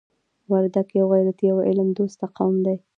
وردګ 0.51 0.87
یو 0.97 1.05
غیرتي 1.13 1.47
او 1.53 1.57
علم 1.67 1.89
دوسته 1.99 2.25
قوم 2.37 2.55
دی. 2.65 2.75